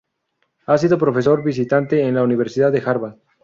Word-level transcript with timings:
Ha 0.65 0.79
sido 0.79 0.97
profesor 0.97 1.43
visitante 1.43 2.01
en 2.01 2.15
la 2.15 2.23
Universidad 2.23 2.71
de 2.71 2.81
Harvard. 2.83 3.17